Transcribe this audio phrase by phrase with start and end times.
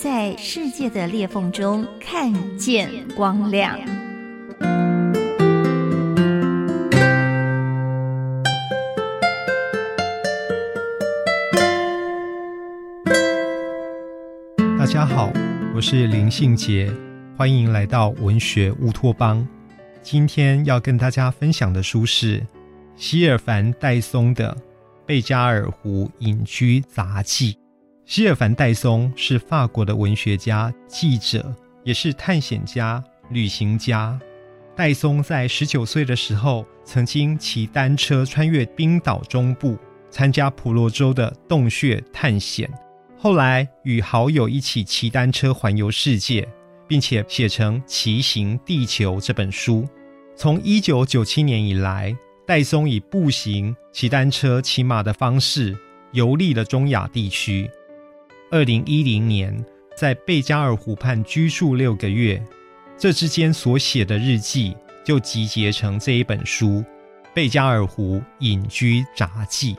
[0.00, 3.76] 在世界的裂缝中看见光亮。
[14.78, 15.32] 大家好，
[15.74, 16.88] 我是林信杰，
[17.36, 19.44] 欢迎来到文学乌托邦。
[20.00, 22.40] 今天要跟大家分享的书是
[22.94, 24.54] 希尔凡·戴松的
[25.04, 27.54] 《贝加尔湖隐居杂记》。
[28.08, 31.54] 希尔凡·戴松是法国的文学家、记者，
[31.84, 34.18] 也是探险家、旅行家。
[34.74, 39.76] 戴松在十九岁的时候，曾经骑单车穿越冰岛中部，
[40.10, 42.66] 参加普罗州的洞穴探险。
[43.18, 46.48] 后来与好友一起骑单车环游世界，
[46.86, 49.86] 并且写成《骑行地球》这本书。
[50.34, 55.76] 从一九九七年以来，戴松以步行、骑单车、骑马的方式
[56.12, 57.70] 游历了中亚地区。
[58.50, 59.62] 二零一零年，
[59.94, 62.42] 在贝加尔湖畔居住六个月，
[62.96, 64.74] 这之间所写的日记
[65.04, 66.66] 就集结成这一本书
[67.34, 69.74] 《贝加尔湖隐居札记》。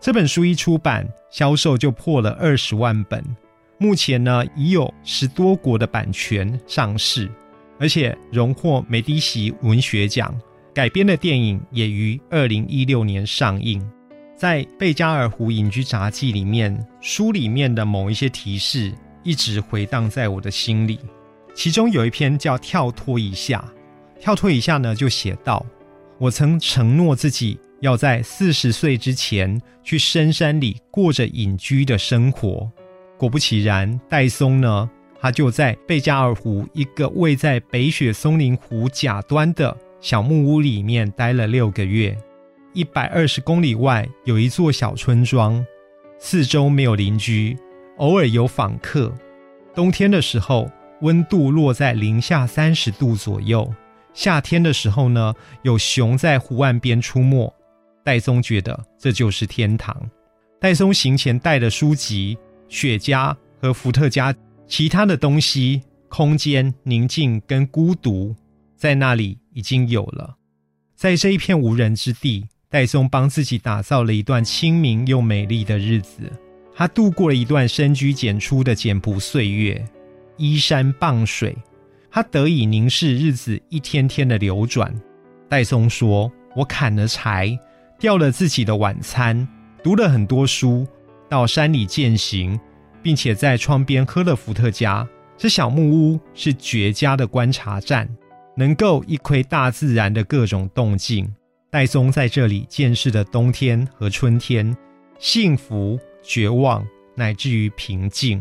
[0.00, 3.22] 这本书一出版，销售就破了二十万本。
[3.76, 7.30] 目前呢，已有十多国的版权上市，
[7.78, 10.34] 而且荣获梅迪席文学奖。
[10.72, 13.86] 改编的电影也于二零一六年上映。
[14.36, 20.98] 在贝加尔湖隐居札记里面，书里面的某一些提示一直回荡在我的心里。
[21.54, 23.64] 其中有一篇叫“跳脱一下”，
[24.18, 25.64] 跳脱一下呢，就写到：
[26.18, 32.68] 我曾承诺自己要在四十岁之前去深山里过着隐居的生活。
[33.16, 42.16] 果不其然，戴松呢，他就在贝加尔湖一个位在北雪松林湖甲端的小木屋里面待了六个月。
[42.74, 45.64] 一百二十公里外有一座小村庄，
[46.18, 47.56] 四周没有邻居，
[47.98, 49.14] 偶尔有访客。
[49.72, 50.68] 冬天的时候，
[51.00, 53.64] 温度落在零下三十度左右；
[54.12, 57.54] 夏天的时候呢，有熊在湖岸边出没。
[58.02, 59.96] 戴宗觉得这就是天堂。
[60.60, 62.36] 戴宗行前带的书籍、
[62.68, 64.34] 雪茄和伏特加，
[64.66, 68.34] 其他的东西，空间、宁静跟孤独，
[68.76, 70.34] 在那里已经有了。
[70.96, 72.44] 在这一片无人之地。
[72.74, 76.22] 戴松帮自己打造了一段清明又美丽的日子，
[76.74, 79.80] 他度过了一段深居简出的简朴岁月，
[80.38, 81.56] 依山傍水，
[82.10, 84.92] 他得以凝视日子一天天的流转。
[85.48, 87.56] 戴松说：“我砍了柴，
[88.00, 89.46] 钓了自己的晚餐，
[89.80, 90.84] 读了很多书，
[91.28, 92.58] 到山里践行，
[93.00, 95.08] 并且在窗边喝了伏特加。
[95.38, 98.08] 这小木屋是绝佳的观察站，
[98.56, 101.32] 能够一窥大自然的各种动静。”
[101.74, 104.76] 戴松在这里见识的冬天和春天，
[105.18, 106.86] 幸福、绝望，
[107.16, 108.40] 乃至于平静。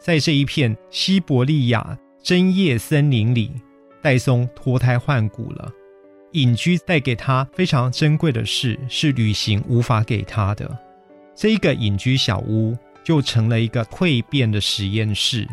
[0.00, 3.52] 在这一片西伯利亚针叶森林里，
[4.00, 5.70] 戴松脱胎换骨了。
[6.30, 10.78] 隐居带给他非常珍贵的事，是旅行无法给他的。
[11.36, 15.46] 这一个隐居小屋就成了一个蜕变的实验室。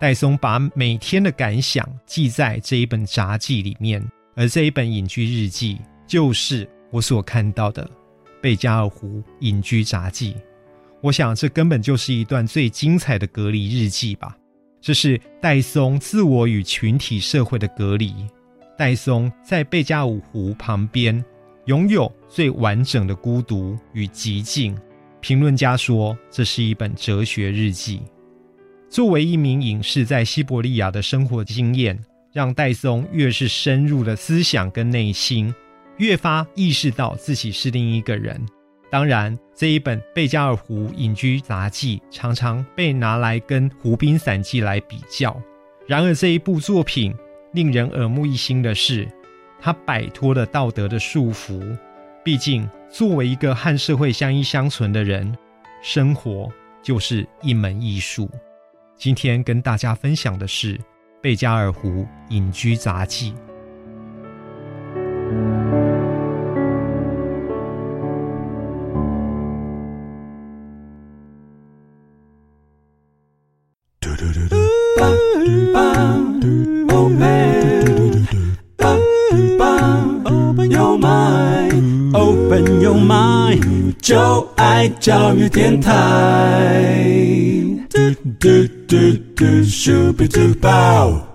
[0.00, 4.04] 戴松把每天的感想记在这一本札记里面，
[4.34, 5.78] 而这一本隐居日记。
[6.06, 7.88] 就是我所看到的
[8.40, 10.36] 贝加尔湖隐居札记，
[11.00, 14.36] 我想这根本就是一段最精彩的隔离日记吧。
[14.80, 18.14] 这是戴松自我与群体社会的隔离。
[18.78, 21.24] 戴松在贝加尔湖旁边
[21.64, 24.76] 拥有最完整的孤独与寂静。
[25.20, 28.00] 评论家说，这是一本哲学日记。
[28.88, 31.98] 作为一名隐士，在西伯利亚的生活经验，
[32.32, 35.52] 让戴松越是深入的思想跟内心。
[35.98, 38.40] 越发意识到自己是另一个人。
[38.90, 45.36] 当然，这一本《贝加尔湖隐居杂记》常常被拿来跟《湖滨散记》来比较。
[45.86, 47.14] 然而，这一部作品
[47.52, 49.08] 令人耳目一新的是，
[49.60, 51.76] 它摆脱了道德的束缚。
[52.24, 55.36] 毕竟，作为一个和社会相依相存的人，
[55.82, 56.50] 生活
[56.82, 58.30] 就是一门艺术。
[58.96, 60.76] 今天跟大家分享的是
[61.20, 63.32] 《贝加尔湖隐居杂记》。
[80.23, 86.93] Open your mind, open your mind，就爱教育电台。
[87.89, 87.99] 嘟
[88.39, 88.95] 嘟嘟
[89.35, 91.34] 嘟，咻比嘟爆。